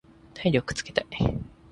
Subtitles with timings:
[0.33, 1.05] 体力をつけたい。